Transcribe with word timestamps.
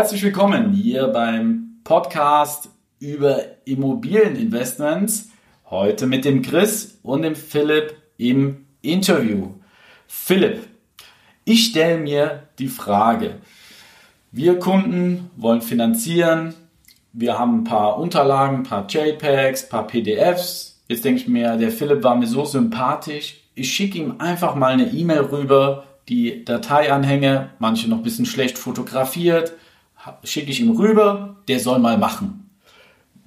Herzlich 0.00 0.22
willkommen 0.22 0.72
hier 0.72 1.08
beim 1.08 1.76
Podcast 1.84 2.70
über 3.00 3.42
Immobilieninvestments. 3.66 5.28
Heute 5.68 6.06
mit 6.06 6.24
dem 6.24 6.40
Chris 6.40 6.98
und 7.02 7.20
dem 7.20 7.36
Philipp 7.36 7.92
im 8.16 8.64
Interview. 8.80 9.48
Philipp, 10.06 10.66
ich 11.44 11.66
stelle 11.66 11.98
mir 11.98 12.44
die 12.58 12.68
Frage, 12.68 13.40
wir 14.32 14.58
Kunden 14.58 15.28
wollen 15.36 15.60
finanzieren, 15.60 16.54
wir 17.12 17.38
haben 17.38 17.58
ein 17.58 17.64
paar 17.64 17.98
Unterlagen, 17.98 18.56
ein 18.56 18.62
paar 18.62 18.86
JPEGs, 18.88 19.64
ein 19.64 19.68
paar 19.68 19.86
PDFs. 19.86 20.80
Jetzt 20.88 21.04
denke 21.04 21.20
ich 21.20 21.28
mir, 21.28 21.58
der 21.58 21.70
Philipp 21.70 22.02
war 22.02 22.16
mir 22.16 22.26
so 22.26 22.46
sympathisch, 22.46 23.42
ich 23.54 23.70
schicke 23.70 23.98
ihm 23.98 24.14
einfach 24.18 24.54
mal 24.54 24.72
eine 24.72 24.90
E-Mail 24.90 25.24
rüber, 25.24 25.84
die 26.08 26.42
Dateianhänge, 26.42 27.50
manche 27.58 27.90
noch 27.90 27.98
ein 27.98 28.02
bisschen 28.02 28.24
schlecht 28.24 28.56
fotografiert, 28.56 29.52
schicke 30.24 30.50
ich 30.50 30.60
ihm 30.60 30.76
rüber, 30.76 31.36
der 31.48 31.60
soll 31.60 31.78
mal 31.78 31.98
machen. 31.98 32.50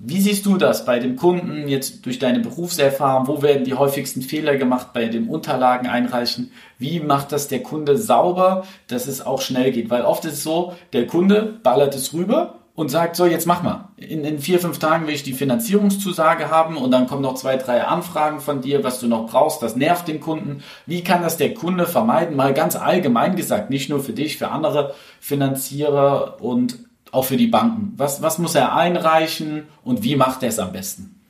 Wie 0.05 0.19
siehst 0.19 0.45
du 0.45 0.57
das 0.57 0.85
bei 0.85 0.99
dem 0.99 1.15
Kunden 1.15 1.69
jetzt 1.69 2.05
durch 2.05 2.19
deine 2.19 2.41
Berufserfahrung? 2.41 3.27
Wo 3.27 3.41
werden 3.41 3.63
die 3.63 3.73
häufigsten 3.73 4.21
Fehler 4.21 4.57
gemacht 4.57 4.87
bei 4.93 5.05
dem 5.05 5.29
Unterlagen 5.29 5.87
einreichen? 5.87 6.51
Wie 6.77 6.99
macht 6.99 7.31
das 7.31 7.47
der 7.47 7.63
Kunde 7.63 7.97
sauber, 7.97 8.65
dass 8.87 9.07
es 9.07 9.25
auch 9.25 9.41
schnell 9.41 9.71
geht? 9.71 9.89
Weil 9.89 10.01
oft 10.01 10.25
ist 10.25 10.33
es 10.33 10.43
so, 10.43 10.73
der 10.91 11.07
Kunde 11.07 11.57
ballert 11.63 11.95
es 11.95 12.13
rüber 12.13 12.62
und 12.75 12.89
sagt, 12.89 13.15
so, 13.15 13.25
jetzt 13.25 13.45
mach 13.45 13.61
mal. 13.61 13.89
In, 13.97 14.23
in 14.25 14.39
vier, 14.39 14.59
fünf 14.59 14.79
Tagen 14.79 15.05
will 15.05 15.13
ich 15.13 15.23
die 15.23 15.33
Finanzierungszusage 15.33 16.49
haben 16.49 16.75
und 16.75 16.89
dann 16.91 17.07
kommen 17.07 17.21
noch 17.21 17.35
zwei, 17.35 17.55
drei 17.57 17.83
Anfragen 17.83 18.39
von 18.39 18.61
dir, 18.61 18.83
was 18.83 18.99
du 18.99 19.07
noch 19.07 19.29
brauchst. 19.29 19.61
Das 19.61 19.75
nervt 19.75 20.07
den 20.07 20.19
Kunden. 20.19 20.63
Wie 20.87 21.03
kann 21.03 21.21
das 21.21 21.37
der 21.37 21.53
Kunde 21.53 21.85
vermeiden? 21.85 22.35
Mal 22.35 22.53
ganz 22.53 22.75
allgemein 22.75 23.35
gesagt, 23.35 23.69
nicht 23.69 23.89
nur 23.89 23.99
für 23.99 24.13
dich, 24.13 24.37
für 24.37 24.49
andere 24.49 24.95
Finanzierer 25.19 26.41
und 26.41 26.79
auch 27.11 27.25
für 27.25 27.37
die 27.37 27.47
Banken. 27.47 27.93
Was, 27.97 28.23
was 28.23 28.39
muss 28.39 28.55
er 28.55 28.75
einreichen 28.75 29.67
und 29.83 30.01
wie 30.01 30.15
macht 30.15 30.41
er 30.41 30.49
es 30.49 30.57
am 30.57 30.71
besten? 30.71 31.21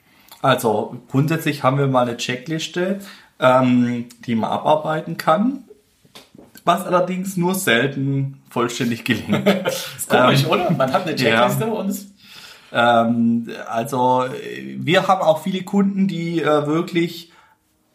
Also 0.42 0.96
grundsätzlich 1.12 1.64
haben 1.64 1.78
wir 1.78 1.88
mal 1.88 2.08
eine 2.08 2.16
Checkliste, 2.16 3.00
ähm, 3.40 4.08
die 4.26 4.36
man 4.36 4.50
abarbeiten 4.50 5.18
kann 5.18 5.66
was 6.66 6.86
allerdings 6.86 7.38
nur 7.38 7.56
selten 7.56 8.42
vollständig 8.50 9.04
gelingt. 9.04 9.48
ist 9.98 10.10
komisch, 10.10 10.44
ähm, 10.44 10.50
oder? 10.50 10.72
Man 10.72 10.92
hat 10.92 11.06
eine 11.06 11.16
Checkliste 11.16 11.66
ja. 11.66 11.72
und 11.72 12.06
ähm, 12.72 13.50
also 13.70 14.26
wir 14.78 15.08
haben 15.08 15.22
auch 15.22 15.44
viele 15.44 15.64
Kunden, 15.64 16.08
die 16.08 16.42
äh, 16.42 16.66
wirklich 16.66 17.32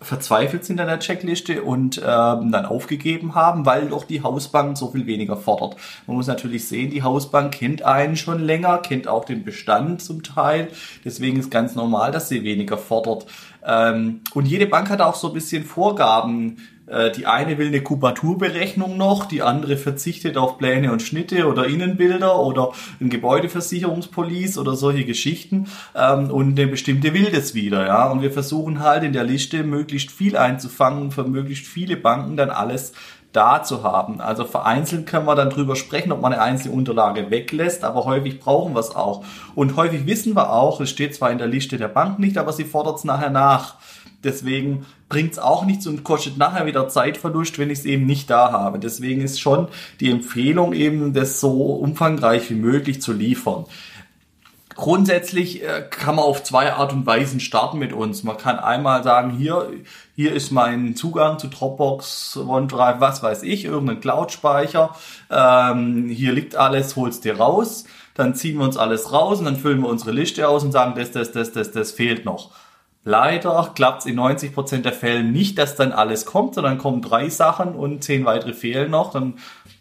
verzweifelt 0.00 0.64
sind 0.64 0.80
an 0.80 0.86
der 0.86 1.00
Checkliste 1.00 1.62
und 1.62 1.98
ähm, 1.98 2.52
dann 2.52 2.66
aufgegeben 2.66 3.34
haben, 3.34 3.66
weil 3.66 3.88
doch 3.88 4.04
die 4.04 4.22
Hausbank 4.22 4.78
so 4.78 4.92
viel 4.92 5.06
weniger 5.06 5.36
fordert. 5.36 5.76
Man 6.06 6.16
muss 6.16 6.28
natürlich 6.28 6.68
sehen, 6.68 6.90
die 6.90 7.02
Hausbank 7.02 7.54
kennt 7.54 7.82
einen 7.82 8.16
schon 8.16 8.40
länger, 8.40 8.78
kennt 8.78 9.08
auch 9.08 9.24
den 9.24 9.44
Bestand 9.44 10.00
zum 10.00 10.22
Teil. 10.22 10.68
Deswegen 11.04 11.40
ist 11.40 11.50
ganz 11.50 11.74
normal, 11.74 12.12
dass 12.12 12.28
sie 12.28 12.44
weniger 12.44 12.78
fordert. 12.78 13.26
Ähm, 13.66 14.20
und 14.34 14.46
jede 14.46 14.66
Bank 14.66 14.88
hat 14.88 15.00
auch 15.00 15.16
so 15.16 15.28
ein 15.28 15.34
bisschen 15.34 15.64
Vorgaben, 15.64 16.58
äh, 16.90 17.10
die 17.10 17.26
eine 17.26 17.58
will 17.58 17.68
eine 17.68 17.82
Kubaturberechnung 17.82 18.96
noch, 18.96 19.26
die 19.26 19.42
andere 19.42 19.76
verzichtet 19.76 20.36
auf 20.36 20.58
Pläne 20.58 20.92
und 20.92 21.02
Schnitte 21.02 21.46
oder 21.46 21.66
Innenbilder 21.66 22.38
oder 22.38 22.72
ein 23.00 23.10
Gebäudeversicherungspolice 23.10 24.58
oder 24.58 24.74
solche 24.74 25.04
Geschichten 25.04 25.66
ähm, 25.94 26.30
und 26.30 26.58
eine 26.58 26.68
bestimmte 26.68 27.14
will 27.14 27.30
das 27.30 27.54
wieder, 27.54 27.86
ja. 27.86 28.10
Und 28.10 28.22
wir 28.22 28.32
versuchen 28.32 28.80
halt 28.80 29.04
in 29.04 29.12
der 29.12 29.24
Liste 29.24 29.62
möglichst 29.62 30.10
viel 30.10 30.36
einzufangen 30.36 31.02
und 31.02 31.14
für 31.14 31.24
möglichst 31.24 31.66
viele 31.66 31.96
Banken 31.96 32.36
dann 32.36 32.50
alles 32.50 32.92
da 33.32 33.62
zu 33.62 33.82
haben. 33.82 34.20
Also 34.20 34.44
vereinzelt 34.44 35.06
können 35.06 35.26
wir 35.26 35.34
dann 35.34 35.50
drüber 35.50 35.76
sprechen, 35.76 36.12
ob 36.12 36.22
man 36.22 36.32
eine 36.32 36.42
einzelne 36.42 36.74
Unterlage 36.74 37.30
weglässt, 37.30 37.84
aber 37.84 38.04
häufig 38.04 38.40
brauchen 38.40 38.74
wir 38.74 38.80
es 38.80 38.96
auch. 38.96 39.24
Und 39.54 39.76
häufig 39.76 40.06
wissen 40.06 40.34
wir 40.34 40.52
auch, 40.52 40.80
es 40.80 40.90
steht 40.90 41.14
zwar 41.14 41.30
in 41.30 41.38
der 41.38 41.46
Liste 41.46 41.76
der 41.76 41.88
Bank 41.88 42.18
nicht, 42.18 42.38
aber 42.38 42.52
sie 42.52 42.64
fordert 42.64 42.96
es 42.96 43.04
nachher 43.04 43.30
nach. 43.30 43.76
Deswegen 44.24 44.84
bringt 45.08 45.32
es 45.32 45.38
auch 45.38 45.64
nichts 45.64 45.86
und 45.86 46.02
kostet 46.02 46.38
nachher 46.38 46.66
wieder 46.66 46.88
Zeitverlust, 46.88 47.58
wenn 47.58 47.70
ich 47.70 47.80
es 47.80 47.84
eben 47.84 48.04
nicht 48.04 48.28
da 48.28 48.50
habe. 48.50 48.78
Deswegen 48.78 49.20
ist 49.20 49.40
schon 49.40 49.68
die 50.00 50.10
Empfehlung 50.10 50.72
eben, 50.72 51.12
das 51.12 51.40
so 51.40 51.74
umfangreich 51.74 52.50
wie 52.50 52.54
möglich 52.54 53.00
zu 53.00 53.12
liefern. 53.12 53.66
Grundsätzlich 54.74 55.64
äh, 55.64 55.82
kann 55.90 56.14
man 56.16 56.24
auf 56.24 56.44
zwei 56.44 56.72
Art 56.72 56.92
und 56.92 57.04
Weisen 57.04 57.40
starten 57.40 57.78
mit 57.78 57.92
uns. 57.92 58.22
Man 58.22 58.36
kann 58.36 58.60
einmal 58.60 59.02
sagen, 59.02 59.30
hier, 59.30 59.72
hier 60.14 60.32
ist 60.32 60.52
mein 60.52 60.94
Zugang 60.94 61.40
zu 61.40 61.48
Dropbox, 61.48 62.36
OneDrive, 62.36 63.00
was 63.00 63.20
weiß 63.20 63.42
ich, 63.42 63.64
irgendein 63.64 64.00
Cloud-Speicher. 64.00 64.94
Ähm, 65.30 66.08
hier 66.08 66.32
liegt 66.32 66.54
alles, 66.54 66.94
holst 66.94 67.24
dir 67.24 67.38
raus. 67.38 67.86
Dann 68.14 68.36
ziehen 68.36 68.58
wir 68.58 68.64
uns 68.64 68.76
alles 68.76 69.12
raus 69.12 69.40
und 69.40 69.46
dann 69.46 69.56
füllen 69.56 69.80
wir 69.80 69.88
unsere 69.88 70.12
Liste 70.12 70.48
aus 70.48 70.62
und 70.62 70.70
sagen, 70.70 70.94
das, 70.96 71.10
das, 71.10 71.32
das, 71.32 71.50
das, 71.50 71.72
das 71.72 71.90
fehlt 71.90 72.24
noch. 72.24 72.52
Leider 73.04 73.72
klappt 73.74 74.00
es 74.00 74.06
in 74.06 74.18
90% 74.18 74.82
der 74.82 74.92
Fälle 74.92 75.22
nicht, 75.22 75.58
dass 75.58 75.76
dann 75.76 75.92
alles 75.92 76.26
kommt, 76.26 76.54
sondern 76.54 76.78
kommen 76.78 77.00
drei 77.00 77.28
Sachen 77.28 77.74
und 77.74 78.04
zehn 78.04 78.24
weitere 78.24 78.52
fehlen 78.52 78.90
noch. 78.90 79.12
Dann 79.12 79.34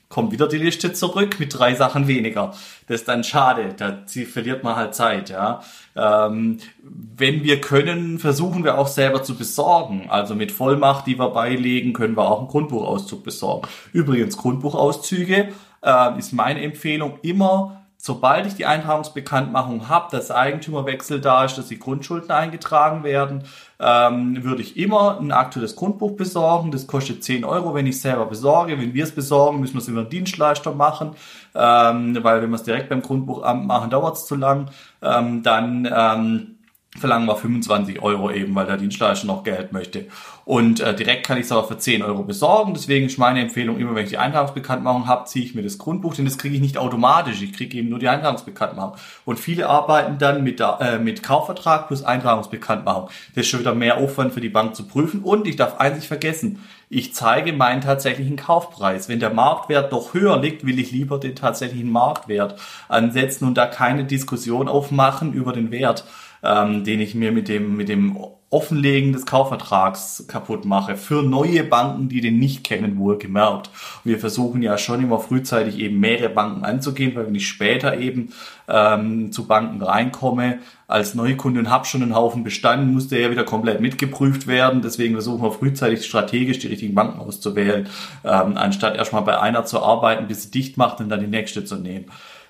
kommt 0.10 0.32
wieder 0.32 0.48
die 0.48 0.58
Liste 0.58 0.94
zurück 0.94 1.40
mit 1.40 1.58
drei 1.58 1.76
Sachen 1.76 2.08
weniger. 2.08 2.54
Das 2.88 3.02
ist 3.02 3.08
dann 3.08 3.24
schade, 3.24 3.74
da 3.76 3.98
verliert 4.26 4.64
man 4.64 4.76
halt 4.76 4.96
Zeit. 4.96 5.30
Ja. 5.30 5.62
Ähm, 5.96 6.60
wenn 6.82 7.44
wir 7.44 7.60
können, 7.60 8.20
versuchen 8.20 8.64
wir 8.64 8.78
auch 8.78 8.88
selber 8.88 9.24
zu 9.24 9.36
besorgen. 9.36 10.08
Also 10.10 10.34
mit 10.34 10.52
Vollmacht, 10.52 11.08
die 11.08 11.20
wir 11.20 11.30
beilegen, 11.30 11.94
können 11.94 12.16
wir 12.16 12.30
auch 12.30 12.40
einen 12.40 12.48
Grundbuchauszug 12.48 13.24
besorgen. 13.24 13.68
Übrigens, 13.92 14.38
Grundbuchauszüge 14.38 15.50
äh, 15.82 16.18
ist 16.18 16.32
meine 16.32 16.62
Empfehlung 16.62 17.20
immer 17.22 17.77
sobald 17.98 18.46
ich 18.46 18.56
die 18.56 18.66
Eintragungsbekanntmachung 18.66 19.90
habe, 19.90 20.08
dass 20.12 20.32
Eigentümerwechsel 20.32 21.20
da 21.20 21.46
ist, 21.46 21.58
dass 21.58 21.68
die 21.68 21.80
Grundschulden 21.80 22.32
eingetragen 22.32 23.04
werden, 23.04 23.44
ähm, 23.80 24.44
würde 24.44 24.62
ich 24.62 24.78
immer 24.78 25.20
ein 25.20 25.32
aktuelles 25.32 25.76
Grundbuch 25.76 26.16
besorgen. 26.16 26.72
Das 26.72 26.88
kostet 26.88 27.24
10 27.24 27.44
Euro, 27.44 27.74
wenn 27.74 27.88
ich 27.88 27.96
es 27.96 28.02
selber 28.02 28.26
besorge. 28.26 28.80
Wenn 28.80 28.94
wir 28.94 29.04
es 29.04 29.14
besorgen, 29.14 29.60
müssen 29.60 29.76
wir 29.76 29.82
es 29.82 29.88
über 29.88 30.02
einen 30.02 30.10
Dienstleister 30.10 30.74
machen, 30.74 31.12
ähm, 31.56 32.18
weil 32.24 32.42
wenn 32.42 32.50
wir 32.50 32.56
es 32.56 32.64
direkt 32.64 32.90
beim 32.90 33.02
Grundbuchamt 33.02 33.66
machen, 33.66 33.90
dauert 33.90 34.16
es 34.16 34.26
zu 34.26 34.36
lang. 34.36 34.70
Ähm, 35.02 35.44
dann 35.44 35.90
ähm, 35.92 36.57
verlangen 36.98 37.28
wir 37.28 37.36
25 37.36 38.02
Euro 38.02 38.32
eben, 38.32 38.54
weil 38.56 38.66
der 38.66 38.78
Dienstleister 38.78 39.28
noch 39.28 39.44
Geld 39.44 39.72
möchte. 39.72 40.06
Und 40.46 40.80
äh, 40.80 40.96
direkt 40.96 41.26
kann 41.26 41.38
ich 41.38 41.44
es 41.44 41.52
aber 41.52 41.68
für 41.68 41.78
10 41.78 42.02
Euro 42.04 42.24
besorgen. 42.24 42.74
Deswegen 42.74 43.08
ist 43.08 43.18
meine 43.18 43.42
Empfehlung, 43.42 43.78
immer 43.80 43.96
wenn 43.96 44.06
ich 44.06 44.12
die 44.12 44.18
Eintragungsbekanntmachung 44.18 45.06
habe, 45.06 45.26
ziehe 45.26 45.44
ich 45.44 45.56
mir 45.56 45.62
das 45.62 45.78
Grundbuch, 45.78 46.16
denn 46.16 46.26
das 46.26 46.38
kriege 46.38 46.56
ich 46.56 46.62
nicht 46.62 46.78
automatisch. 46.78 47.42
Ich 47.42 47.54
kriege 47.54 47.78
eben 47.78 47.90
nur 47.90 48.00
die 48.00 48.08
Eintragungsbekanntmachung. 48.08 48.96
Und 49.26 49.40
viele 49.40 49.68
arbeiten 49.68 50.18
dann 50.20 50.44
mit, 50.44 50.62
äh, 50.62 51.00
mit 51.00 51.22
Kaufvertrag 51.22 51.88
plus 51.88 52.04
Eintragungsbekanntmachung. 52.04 53.10
Das 53.36 53.44
ist 53.44 53.50
schon 53.50 53.60
wieder 53.60 53.76
mehr 53.76 53.98
Aufwand 53.98 54.34
für 54.34 54.42
die 54.42 54.50
Bank 54.50 54.76
zu 54.76 54.88
prüfen. 54.88 55.22
Und 55.22 55.48
ich 55.48 55.58
darf 55.58 55.80
eins 55.80 55.98
nicht 55.98 56.08
vergessen, 56.08 56.60
ich 56.90 57.14
zeige 57.14 57.52
meinen 57.52 57.82
tatsächlichen 57.82 58.38
Kaufpreis. 58.38 59.10
Wenn 59.10 59.20
der 59.20 59.34
Marktwert 59.34 59.92
doch 59.92 60.14
höher 60.14 60.40
liegt, 60.40 60.66
will 60.66 60.80
ich 60.80 60.92
lieber 60.92 61.20
den 61.20 61.36
tatsächlichen 61.36 61.92
Marktwert 61.92 62.58
ansetzen 62.88 63.46
und 63.46 63.56
da 63.58 63.66
keine 63.66 64.06
Diskussion 64.06 64.70
aufmachen 64.70 65.34
über 65.34 65.52
den 65.52 65.72
Wert 65.72 66.06
ähm, 66.48 66.84
den 66.84 67.02
ich 67.02 67.14
mir 67.14 67.32
mit 67.32 67.48
dem, 67.48 67.76
mit 67.76 67.90
dem 67.90 68.18
Offenlegen 68.50 69.12
des 69.12 69.26
Kaufvertrags 69.26 70.26
kaputt 70.30 70.64
mache. 70.64 70.96
Für 70.96 71.22
neue 71.22 71.66
Banken, 71.66 72.08
die 72.08 72.22
den 72.22 72.40
nicht 72.40 72.64
kennen, 72.64 72.98
wohl 72.98 73.18
gemerkt. 73.18 73.70
Und 74.06 74.12
wir 74.12 74.20
versuchen 74.20 74.62
ja 74.62 74.78
schon 74.78 75.04
immer 75.04 75.20
frühzeitig 75.20 75.78
eben 75.80 76.00
mehrere 76.00 76.30
Banken 76.30 76.64
anzugehen, 76.64 77.14
weil 77.14 77.28
wenn 77.28 77.36
ich 77.36 77.46
später 77.46 77.98
eben 77.98 78.32
ähm, 78.70 79.34
zu 79.34 79.48
Banken 79.48 79.82
reinkomme, 79.82 80.60
als 80.88 81.14
Neukunde 81.14 81.60
und 81.60 81.70
habe 81.70 81.84
schon 81.84 82.02
einen 82.02 82.16
Haufen 82.16 82.46
bestanden, 82.46 82.94
muss 82.94 83.10
der 83.10 83.20
ja 83.20 83.32
wieder 83.32 83.44
komplett 83.44 83.82
mitgeprüft 83.82 84.48
werden. 84.48 84.82
Deswegen 84.82 85.16
versuchen 85.16 85.44
wir 85.44 85.52
frühzeitig 85.52 86.06
strategisch 86.06 86.60
die 86.60 86.68
richtigen 86.68 86.96
Banken 86.96 87.20
auszuwählen, 87.20 87.90
ähm, 88.24 88.56
anstatt 88.56 88.96
erstmal 88.96 89.24
bei 89.24 89.38
einer 89.38 89.66
zu 89.66 89.84
arbeiten, 89.84 90.28
bis 90.28 90.44
sie 90.44 90.52
dicht 90.52 90.78
macht 90.78 91.02
und 91.02 91.10
dann 91.10 91.20
die 91.20 91.28
nächste 91.28 91.66
zu 91.66 91.76
nehmen. 91.76 92.06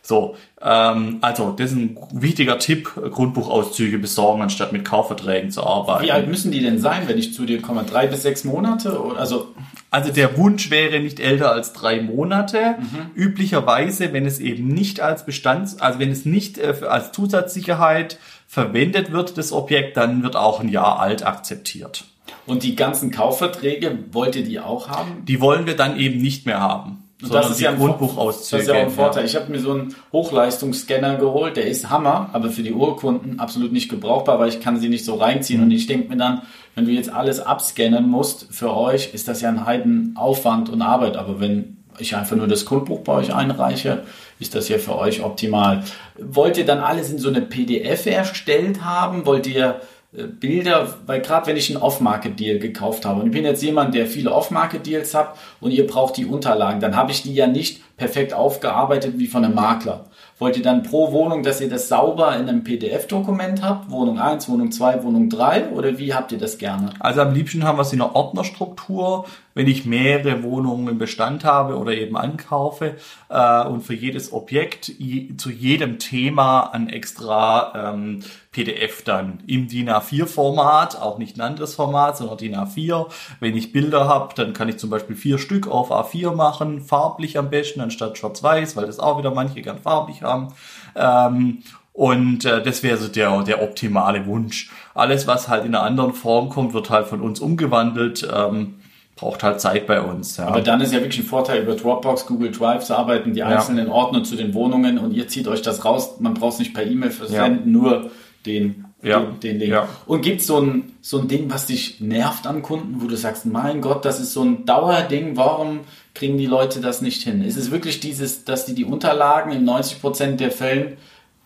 So, 0.08 0.38
ähm, 0.62 1.18
also 1.20 1.52
das 1.52 1.72
ist 1.72 1.78
ein 1.78 1.98
wichtiger 2.14 2.60
Tipp, 2.60 2.94
Grundbuchauszüge 2.96 4.00
besorgen, 4.00 4.42
anstatt 4.42 4.72
mit 4.72 4.86
Kaufverträgen 4.86 5.52
zu 5.52 5.64
arbeiten. 5.64 6.06
Wie 6.06 6.14
alt 6.14 6.30
müssen 6.30 6.50
die 6.50 6.62
denn 6.62 6.80
sein, 6.80 7.10
wenn 7.10 7.18
ich 7.18 7.34
zu 7.34 7.46
dir 7.46 7.62
komme? 7.62 7.84
Drei 7.84 8.08
bis 8.08 8.22
sechs 8.22 8.46
Monate? 8.46 8.98
Also 9.18 9.54
Also 9.92 10.14
der 10.14 10.38
Wunsch 10.38 10.72
wäre 10.72 11.02
nicht 11.02 11.20
älter 11.20 11.52
als 11.52 11.74
drei 11.74 12.02
Monate. 12.02 12.76
Üblicherweise, 13.16 14.14
wenn 14.14 14.26
es 14.26 14.40
eben 14.40 14.70
nicht 14.70 15.02
als 15.02 15.26
Bestands, 15.26 15.82
also 15.82 16.00
wenn 16.00 16.12
es 16.12 16.24
nicht 16.24 16.58
äh, 16.58 16.74
als 16.88 17.12
Zusatzsicherheit 17.12 18.18
verwendet 18.48 19.12
wird, 19.12 19.38
das 19.38 19.52
Objekt, 19.52 19.98
dann 19.98 20.24
wird 20.24 20.38
auch 20.38 20.62
ein 20.62 20.70
Jahr 20.70 21.00
alt 21.02 21.26
akzeptiert. 21.26 22.06
und 22.46 22.64
die 22.64 22.78
ganzen 22.78 23.12
Kaufverträge, 23.12 24.00
wollt 24.14 24.38
ihr 24.38 24.46
die 24.46 24.62
auch 24.62 24.88
haben? 24.88 25.26
Die 25.26 25.42
wollen 25.42 25.66
wir 25.66 25.76
dann 25.76 25.98
eben 25.98 26.22
nicht 26.22 26.46
mehr 26.46 26.62
haben. 26.62 27.04
Und 27.22 27.30
sondern 27.30 27.58
die 27.58 27.68
ein 27.68 27.78
Vor- 27.78 27.88
Grundbuchauszüge. 27.88 28.58
Das 28.62 28.68
ist 28.68 28.74
ja 28.74 28.80
auch 28.82 28.86
ein 28.86 28.92
Vorteil. 28.92 29.24
ja. 29.24 29.30
Ich 29.30 29.36
habe 29.36 29.52
mir 29.52 29.60
so 29.60 29.72
einen 29.72 29.96
Hochleistungsscanner 30.14 31.16
geholt, 31.16 31.58
der 31.58 31.66
ist 31.68 31.90
Hammer, 31.90 32.30
aber 32.34 32.50
für 32.50 32.62
die 32.64 32.74
Urkunden 32.74 33.40
absolut 33.40 33.72
nicht 33.72 33.90
gebrauchbar, 33.90 34.40
weil 34.40 34.50
ich 34.50 34.60
kann 34.62 34.80
sie 34.80 34.88
nicht 34.90 35.04
so 35.04 35.16
reinziehen. 35.16 35.64
Und 35.64 35.72
ich 35.72 35.88
denke 35.88 36.10
mir 36.10 36.18
dann, 36.18 36.44
wenn 36.76 36.86
du 36.86 36.92
jetzt 36.92 37.10
alles 37.12 37.40
abscannen 37.40 38.08
musst 38.08 38.48
für 38.52 38.76
euch, 38.76 39.14
ist 39.14 39.28
das 39.28 39.42
ja 39.42 39.50
ein 39.50 39.66
Heidenaufwand 39.66 40.70
und 40.70 40.82
Arbeit. 40.84 41.18
Aber 41.18 41.40
wenn 41.40 41.78
ich 42.00 42.16
einfach 42.16 42.36
nur 42.36 42.48
das 42.48 42.66
Grundbuch 42.66 43.00
bei 43.00 43.14
euch 43.14 43.34
einreiche, 43.34 44.04
ist 44.40 44.54
das 44.54 44.70
ja 44.70 44.78
für 44.78 44.96
euch 44.96 45.24
optimal. 45.24 45.84
Wollt 46.20 46.58
ihr 46.58 46.66
dann 46.66 46.80
alles 46.80 47.10
in 47.12 47.18
so 47.18 47.30
eine 47.30 47.42
PDF 47.42 48.06
erstellt 48.06 48.84
haben? 48.86 49.26
Wollt 49.26 49.48
ihr 49.48 49.82
Bilder, 50.14 50.96
weil 51.06 51.22
gerade 51.22 51.48
wenn 51.48 51.58
ich 51.58 51.70
einen 51.70 51.84
Off-Market-Deal 51.84 52.60
gekauft 52.60 53.06
habe 53.06 53.20
und 53.20 53.28
ich 53.28 53.34
bin 53.34 53.44
jetzt 53.44 53.62
jemand, 53.62 53.94
der 53.94 54.08
viele 54.08 54.32
Off-Market-Deals 54.32 55.14
hat 55.14 55.36
und 55.60 55.72
ihr 55.72 55.86
braucht 55.86 56.16
die 56.16 56.26
Unterlagen, 56.26 56.80
dann 56.80 56.96
habe 56.96 57.12
ich 57.12 57.24
die 57.24 57.34
ja 57.34 57.46
nicht 57.46 57.82
perfekt 57.98 58.34
aufgearbeitet 58.34 59.16
wie 59.18 59.28
von 59.28 59.44
einem 59.44 59.56
Makler. 59.56 60.06
Wollt 60.40 60.56
ihr 60.56 60.64
dann 60.64 60.84
pro 60.84 61.12
Wohnung, 61.12 61.44
dass 61.44 61.60
ihr 61.60 61.70
das 61.70 61.90
sauber 61.90 62.36
in 62.38 62.48
einem 62.48 62.64
PDF-Dokument 62.64 63.62
habt? 63.64 63.92
Wohnung 63.92 64.18
1, 64.18 64.48
Wohnung 64.48 64.72
2, 64.72 65.04
Wohnung 65.04 65.30
3 65.30 65.72
oder 65.72 65.98
wie 65.98 66.14
habt 66.14 66.32
ihr 66.32 66.38
das 66.38 66.58
gerne? 66.58 66.92
Also 67.00 67.22
am 67.22 67.34
liebsten 67.34 67.66
haben 67.66 67.78
wir 67.78 67.82
es 67.82 67.92
in 67.92 68.02
einer 68.02 68.16
Ordnerstruktur, 68.16 69.26
wenn 69.58 69.68
ich 69.68 69.86
mehrere 69.86 70.44
Wohnungen 70.44 70.88
im 70.88 70.98
Bestand 71.00 71.44
habe 71.44 71.78
oder 71.78 71.92
eben 71.92 72.16
ankaufe 72.16 72.96
äh, 73.30 73.64
und 73.66 73.82
für 73.82 73.96
jedes 73.96 74.32
Objekt 74.32 74.88
je, 75.00 75.36
zu 75.36 75.50
jedem 75.50 75.98
Thema 75.98 76.70
ein 76.74 76.90
extra 76.90 77.92
ähm, 77.92 78.20
PDF 78.52 79.02
dann 79.02 79.40
im 79.48 79.68
DIN 79.68 79.90
A4-Format, 79.90 81.02
auch 81.02 81.18
nicht 81.18 81.38
ein 81.38 81.42
anderes 81.42 81.74
Format, 81.74 82.18
sondern 82.18 82.38
DIN 82.38 82.56
A4. 82.56 83.08
Wenn 83.40 83.58
ich 83.58 83.72
Bilder 83.72 84.08
habe, 84.08 84.36
dann 84.36 84.54
kann 84.54 84.70
ich 84.70 84.78
zum 84.78 84.92
Beispiel 84.92 85.16
vier 85.16 85.40
Stück 85.40 85.68
auf 85.68 85.92
A4 85.92 86.36
machen, 86.36 86.82
farblich 86.82 87.40
am 87.40 87.50
besten 87.50 87.82
anstatt 87.82 88.20
schwarz-weiß, 88.20 88.76
weil 88.76 88.86
das 88.86 89.00
auch 89.00 89.18
wieder 89.18 89.32
manche 89.32 89.64
gern 89.64 89.80
farblich 89.80 90.22
haben. 90.22 90.50
Ähm, 90.96 91.64
und 91.94 92.46
äh, 92.46 92.62
das 92.62 92.84
wäre 92.84 92.98
so 92.98 93.08
der, 93.08 93.42
der 93.42 93.64
optimale 93.64 94.28
Wunsch. 94.28 94.70
Alles, 94.94 95.26
was 95.26 95.48
halt 95.48 95.66
in 95.66 95.74
einer 95.74 95.84
anderen 95.84 96.14
Form 96.14 96.50
kommt, 96.50 96.76
wird 96.76 96.92
halt 96.92 97.08
von 97.08 97.22
uns 97.22 97.40
umgewandelt. 97.40 98.28
Ähm, 98.32 98.76
braucht 99.18 99.44
halt 99.44 99.60
Zeit 99.60 99.88
bei 99.88 100.02
uns. 100.02 100.38
Ja. 100.38 100.48
Aber 100.48 100.62
dann 100.62 100.80
ist 100.80 100.94
ja 100.94 101.00
wirklich 101.02 101.20
ein 101.20 101.26
Vorteil, 101.26 101.64
über 101.64 101.76
Dropbox, 101.76 102.26
Google 102.28 102.52
Drive 102.52 102.86
zu 102.86 102.96
arbeiten, 102.96 103.34
die 103.34 103.44
einzelnen 103.44 103.90
Ordner 103.90 104.24
zu 104.24 104.36
den 104.38 104.54
Wohnungen 104.54 104.98
und 104.98 105.12
ihr 105.12 105.28
zieht 105.28 105.48
euch 105.48 105.62
das 105.62 105.84
raus. 105.84 106.20
Man 106.20 106.36
braucht 106.36 106.54
es 106.54 106.60
nicht 106.60 106.74
per 106.74 106.86
E-Mail 106.86 107.12
versenden, 107.12 107.72
nur 107.72 108.12
den, 108.46 108.86
Ja. 109.02 109.20
den, 109.20 109.40
den 109.42 109.60
Link. 109.60 109.72
Ja. 109.72 109.90
Und 110.06 110.22
gibt 110.22 110.42
so 110.42 110.60
ein, 110.62 110.94
so 111.02 111.20
ein 111.20 111.28
Ding, 111.28 111.50
was 111.50 111.66
dich 111.66 112.00
nervt 112.00 112.48
an 112.48 112.62
Kunden, 112.62 113.02
wo 113.02 113.08
du 113.08 113.18
sagst, 113.18 113.46
mein 113.46 113.82
Gott, 113.82 114.06
das 114.06 114.20
ist 114.20 114.34
so 114.34 114.44
ein 114.44 114.66
Dauerding, 114.66 115.36
warum 115.36 115.82
kriegen 116.14 116.38
die 116.38 116.46
Leute 116.46 116.80
das 116.80 117.02
nicht 117.02 117.24
hin? 117.24 117.44
Ist 117.44 117.58
es 117.58 117.72
wirklich 117.72 118.00
dieses, 118.00 118.46
dass 118.46 118.66
die 118.66 118.74
die 118.76 118.86
Unterlagen 118.86 119.52
in 119.52 119.68
90% 119.68 120.38
der 120.38 120.52
Fällen 120.52 120.98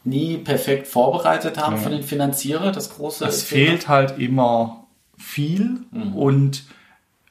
nie 0.03 0.37
perfekt 0.37 0.87
vorbereitet 0.87 1.57
haben 1.57 1.77
von 1.77 1.91
den 1.91 2.03
Finanzierer, 2.03 2.71
das 2.71 2.89
große 2.89 3.23
es 3.25 3.43
fehlt 3.43 3.87
halt 3.87 4.17
immer 4.17 4.87
viel 5.17 5.81
und 6.15 6.63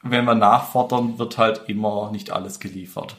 wenn 0.03 0.25
wir 0.25 0.35
nachfordern, 0.35 1.19
wird 1.19 1.37
halt 1.37 1.63
immer 1.67 2.11
nicht 2.11 2.31
alles 2.31 2.59
geliefert. 2.59 3.15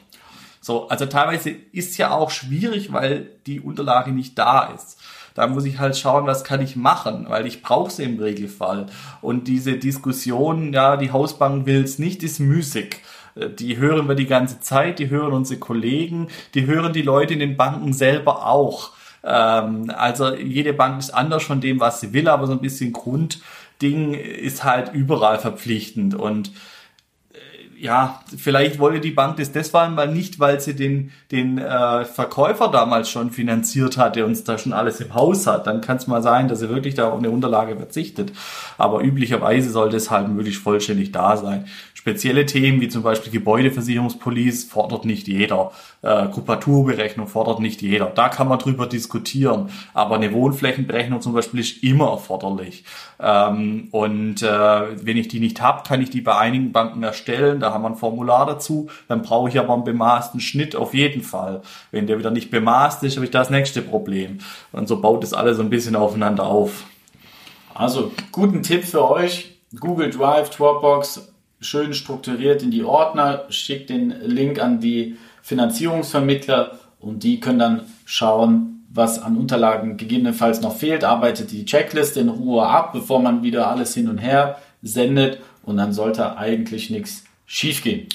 So, 0.61 0.87
also 0.87 1.05
teilweise 1.05 1.49
ist 1.49 1.97
ja 1.97 2.11
auch 2.11 2.29
schwierig, 2.29 2.93
weil 2.93 3.31
die 3.47 3.59
Unterlage 3.59 4.11
nicht 4.11 4.37
da 4.37 4.65
ist. 4.73 4.97
Da 5.35 5.47
muss 5.47 5.65
ich 5.65 5.79
halt 5.79 5.97
schauen, 5.97 6.27
was 6.27 6.43
kann 6.43 6.61
ich 6.61 6.75
machen, 6.75 7.25
weil 7.27 7.47
ich 7.47 7.61
brauche 7.63 7.91
sie 7.91 8.03
im 8.03 8.19
Regelfall. 8.19 8.85
Und 9.21 9.47
diese 9.47 9.77
Diskussion, 9.77 10.71
ja, 10.73 10.95
die 10.95 11.11
Hausbank 11.11 11.65
will's 11.65 11.99
nicht, 11.99 12.23
ist 12.23 12.39
müßig. 12.39 13.01
Äh, 13.35 13.49
Die 13.49 13.77
hören 13.77 14.07
wir 14.07 14.15
die 14.15 14.27
ganze 14.27 14.59
Zeit, 14.59 14.99
die 14.99 15.09
hören 15.09 15.33
unsere 15.33 15.59
Kollegen, 15.59 16.27
die 16.53 16.65
hören 16.65 16.93
die 16.93 17.01
Leute 17.01 17.33
in 17.33 17.39
den 17.39 17.57
Banken 17.57 17.93
selber 17.93 18.47
auch. 18.47 18.91
Ähm, 19.23 19.91
also 19.95 20.35
jede 20.35 20.73
Bank 20.73 20.99
ist 20.99 21.11
anders 21.11 21.43
von 21.43 21.61
dem, 21.61 21.79
was 21.79 22.01
sie 22.01 22.13
will, 22.13 22.27
aber 22.27 22.47
so 22.47 22.53
ein 22.53 22.61
bisschen 22.61 22.93
Grundding 22.93 24.13
ist 24.13 24.63
halt 24.63 24.93
überall 24.93 25.39
verpflichtend. 25.39 26.15
Und 26.15 26.51
ja, 27.79 28.21
vielleicht 28.37 28.79
wollte 28.79 28.99
die 28.99 29.11
Bank 29.11 29.37
das 29.37 29.51
deswegen 29.51 29.95
mal 29.95 30.07
nicht, 30.07 30.39
weil 30.39 30.59
sie 30.59 30.75
den, 30.75 31.11
den 31.31 31.57
äh, 31.57 32.05
Verkäufer 32.05 32.69
damals 32.69 33.09
schon 33.09 33.31
finanziert 33.31 33.97
hatte 33.97 34.25
und 34.25 34.47
da 34.47 34.57
schon 34.57 34.73
alles 34.73 34.99
im 34.99 35.13
Haus 35.13 35.47
hat. 35.47 35.67
Dann 35.67 35.81
kann 35.81 35.97
es 35.97 36.07
mal 36.07 36.21
sein, 36.21 36.47
dass 36.47 36.59
sie 36.59 36.69
wirklich 36.69 36.95
da 36.95 37.09
auf 37.09 37.19
eine 37.19 37.29
Unterlage 37.29 37.75
verzichtet. 37.75 38.31
Aber 38.77 39.03
üblicherweise 39.03 39.69
sollte 39.69 39.97
es 39.97 40.11
halt 40.11 40.29
möglichst 40.29 40.61
vollständig 40.61 41.11
da 41.11 41.37
sein. 41.37 41.65
Spezielle 42.03 42.45
Themen 42.45 42.81
wie 42.81 42.89
zum 42.89 43.01
Beispiel 43.01 43.31
Gebäudeversicherungspolice 43.31 44.67
fordert 44.67 45.05
nicht 45.05 45.29
jeder. 45.29 45.71
Äh, 46.01 46.27
Kupaturberechnung 46.27 47.27
fordert 47.27 47.61
nicht 47.61 47.81
jeder. 47.81 48.07
Da 48.07 48.27
kann 48.27 48.49
man 48.49 48.59
drüber 48.59 48.87
diskutieren. 48.87 49.69
Aber 49.93 50.15
eine 50.15 50.33
Wohnflächenberechnung 50.33 51.21
zum 51.21 51.31
Beispiel 51.31 51.61
ist 51.61 51.81
immer 51.81 52.09
erforderlich. 52.09 52.83
Ähm, 53.21 53.87
und 53.91 54.41
äh, 54.41 55.05
wenn 55.05 55.15
ich 55.15 55.29
die 55.29 55.39
nicht 55.39 55.61
habe, 55.61 55.83
kann 55.87 56.01
ich 56.01 56.09
die 56.09 56.19
bei 56.19 56.37
einigen 56.37 56.73
Banken 56.73 57.03
erstellen. 57.03 57.62
Da 57.63 57.73
haben 57.73 57.83
wir 57.83 57.89
ein 57.89 57.95
Formular 57.95 58.45
dazu. 58.45 58.89
Dann 59.07 59.21
brauche 59.21 59.49
ich 59.49 59.57
aber 59.57 59.73
einen 59.73 59.83
bemaßten 59.83 60.39
Schnitt 60.39 60.75
auf 60.75 60.93
jeden 60.93 61.21
Fall. 61.21 61.61
Wenn 61.91 62.07
der 62.07 62.19
wieder 62.19 62.29
nicht 62.29 62.51
bemaßt 62.51 63.03
ist, 63.03 63.15
habe 63.15 63.25
ich 63.25 63.31
das 63.31 63.49
nächste 63.49 63.81
Problem. 63.81 64.39
Und 64.71 64.87
so 64.87 64.99
baut 64.99 65.23
das 65.23 65.33
alles 65.33 65.57
so 65.57 65.63
ein 65.63 65.69
bisschen 65.69 65.95
aufeinander 65.95 66.45
auf. 66.45 66.83
Also, 67.73 68.11
guten 68.31 68.61
Tipp 68.61 68.83
für 68.83 69.09
euch. 69.09 69.57
Google 69.79 70.11
Drive, 70.11 70.51
Dropbox, 70.51 71.33
schön 71.59 71.93
strukturiert 71.93 72.61
in 72.61 72.69
die 72.69 72.83
Ordner, 72.83 73.45
schickt 73.49 73.89
den 73.89 74.13
Link 74.21 74.61
an 74.61 74.79
die 74.79 75.17
Finanzierungsvermittler 75.41 76.77
und 76.99 77.23
die 77.23 77.39
können 77.39 77.59
dann 77.59 77.81
schauen, 78.05 78.85
was 78.89 79.19
an 79.19 79.37
Unterlagen 79.37 79.97
gegebenenfalls 79.97 80.61
noch 80.61 80.75
fehlt, 80.75 81.03
arbeitet 81.03 81.51
die 81.51 81.65
Checkliste 81.65 82.19
in 82.19 82.29
Ruhe 82.29 82.67
ab, 82.67 82.93
bevor 82.93 83.19
man 83.19 83.41
wieder 83.41 83.67
alles 83.67 83.95
hin 83.95 84.07
und 84.07 84.19
her 84.19 84.57
sendet 84.83 85.39
und 85.63 85.77
dann 85.77 85.93
sollte 85.93 86.37
eigentlich 86.37 86.91
nichts 86.91 87.23
schiefgehen. 87.53 88.07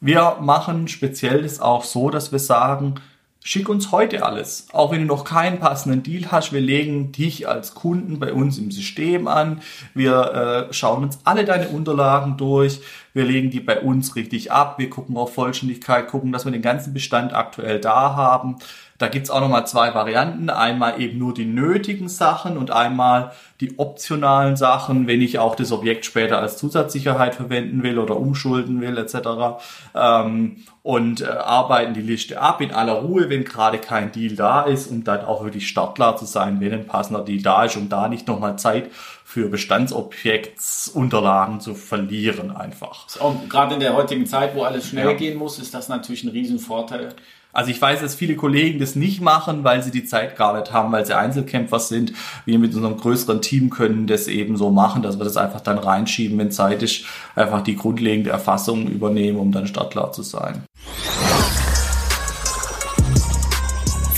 Wir 0.00 0.38
machen 0.40 0.88
speziell 0.88 1.42
das 1.42 1.60
auch 1.60 1.84
so, 1.84 2.10
dass 2.10 2.32
wir 2.32 2.40
sagen, 2.40 2.96
schick 3.44 3.68
uns 3.68 3.92
heute 3.92 4.24
alles. 4.24 4.66
Auch 4.72 4.90
wenn 4.90 5.00
du 5.00 5.06
noch 5.06 5.22
keinen 5.22 5.60
passenden 5.60 6.02
Deal 6.02 6.32
hast, 6.32 6.52
wir 6.52 6.60
legen 6.60 7.12
dich 7.12 7.46
als 7.46 7.74
Kunden 7.74 8.18
bei 8.18 8.32
uns 8.32 8.58
im 8.58 8.72
System 8.72 9.28
an. 9.28 9.62
Wir 9.94 10.68
äh, 10.70 10.72
schauen 10.74 11.04
uns 11.04 11.20
alle 11.22 11.44
deine 11.44 11.68
Unterlagen 11.68 12.36
durch. 12.36 12.80
Wir 13.12 13.24
legen 13.24 13.50
die 13.50 13.60
bei 13.60 13.80
uns 13.80 14.16
richtig 14.16 14.52
ab. 14.52 14.78
Wir 14.78 14.90
gucken 14.90 15.16
auf 15.16 15.34
Vollständigkeit, 15.34 16.08
gucken, 16.08 16.32
dass 16.32 16.44
wir 16.44 16.52
den 16.52 16.62
ganzen 16.62 16.92
Bestand 16.92 17.34
aktuell 17.34 17.80
da 17.80 18.14
haben. 18.14 18.56
Da 19.00 19.08
gibt's 19.08 19.30
auch 19.30 19.40
nochmal 19.40 19.66
zwei 19.66 19.94
Varianten. 19.94 20.50
Einmal 20.50 21.00
eben 21.00 21.18
nur 21.18 21.32
die 21.32 21.46
nötigen 21.46 22.10
Sachen 22.10 22.58
und 22.58 22.70
einmal 22.70 23.32
die 23.60 23.78
optionalen 23.78 24.56
Sachen, 24.56 25.06
wenn 25.06 25.22
ich 25.22 25.38
auch 25.38 25.54
das 25.54 25.72
Objekt 25.72 26.04
später 26.04 26.38
als 26.38 26.58
Zusatzsicherheit 26.58 27.34
verwenden 27.34 27.82
will 27.82 27.98
oder 27.98 28.18
umschulden 28.18 28.82
will 28.82 28.98
etc. 28.98 29.62
Ähm, 29.94 30.56
und 30.82 31.22
äh, 31.22 31.26
arbeiten 31.26 31.94
die 31.94 32.02
Liste 32.02 32.40
ab 32.40 32.60
in 32.60 32.72
aller 32.72 32.92
Ruhe, 32.92 33.30
wenn 33.30 33.44
gerade 33.44 33.78
kein 33.78 34.12
Deal 34.12 34.36
da 34.36 34.62
ist, 34.62 34.90
um 34.90 35.02
dann 35.02 35.24
auch 35.24 35.44
wirklich 35.44 35.66
startklar 35.66 36.18
zu 36.18 36.26
sein, 36.26 36.60
wenn 36.60 36.72
ein 36.72 36.86
passender 36.86 37.24
Deal 37.24 37.42
da 37.42 37.64
ist, 37.64 37.78
um 37.78 37.88
da 37.88 38.06
nicht 38.06 38.28
nochmal 38.28 38.58
Zeit 38.58 38.90
für 39.30 39.48
Bestandsobjektsunterlagen 39.48 41.60
zu 41.60 41.76
verlieren 41.76 42.50
einfach. 42.50 43.06
Gerade 43.48 43.74
in 43.74 43.80
der 43.80 43.94
heutigen 43.94 44.26
Zeit, 44.26 44.56
wo 44.56 44.64
alles 44.64 44.88
schnell 44.88 45.06
Ja. 45.06 45.12
gehen 45.12 45.38
muss, 45.38 45.60
ist 45.60 45.72
das 45.72 45.88
natürlich 45.88 46.24
ein 46.24 46.30
Riesenvorteil. 46.30 47.10
Also 47.52 47.70
ich 47.70 47.80
weiß, 47.80 48.00
dass 48.00 48.16
viele 48.16 48.34
Kollegen 48.34 48.80
das 48.80 48.96
nicht 48.96 49.20
machen, 49.20 49.62
weil 49.62 49.84
sie 49.84 49.92
die 49.92 50.04
Zeit 50.04 50.36
gar 50.36 50.58
nicht 50.58 50.72
haben, 50.72 50.90
weil 50.90 51.06
sie 51.06 51.16
Einzelkämpfer 51.16 51.78
sind. 51.78 52.12
Wir 52.44 52.58
mit 52.58 52.74
unserem 52.74 52.96
größeren 52.96 53.40
Team 53.40 53.70
können 53.70 54.08
das 54.08 54.26
eben 54.26 54.56
so 54.56 54.70
machen, 54.70 55.02
dass 55.02 55.16
wir 55.18 55.24
das 55.24 55.36
einfach 55.36 55.60
dann 55.60 55.78
reinschieben, 55.78 56.36
wenn 56.36 56.50
Zeit 56.50 56.82
ist, 56.82 57.04
einfach 57.36 57.62
die 57.62 57.76
grundlegende 57.76 58.30
Erfassung 58.30 58.88
übernehmen, 58.88 59.38
um 59.38 59.52
dann 59.52 59.68
startklar 59.68 60.10
zu 60.10 60.24
sein. 60.24 60.64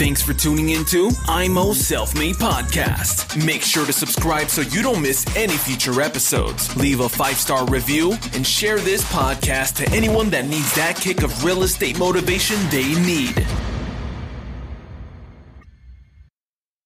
Thanks 0.02 0.20
for 0.20 0.34
tuning 0.34 0.70
into 0.70 1.12
IMO 1.28 1.72
Self 1.72 2.12
Made 2.16 2.34
Podcast. 2.34 3.46
Make 3.46 3.62
sure 3.62 3.86
to 3.86 3.92
subscribe 3.92 4.48
so 4.48 4.62
you 4.62 4.82
don't 4.82 5.00
miss 5.00 5.24
any 5.36 5.52
future 5.56 6.02
episodes. 6.02 6.74
Leave 6.76 6.98
a 6.98 7.08
five 7.08 7.36
star 7.36 7.64
review 7.66 8.14
and 8.32 8.44
share 8.44 8.80
this 8.80 9.04
podcast 9.12 9.76
to 9.76 9.88
anyone 9.92 10.28
that 10.30 10.48
needs 10.48 10.74
that 10.74 10.96
kick 10.96 11.22
of 11.22 11.44
real 11.44 11.62
estate 11.62 12.00
motivation 12.00 12.56
they 12.70 12.94
need. 13.06 13.46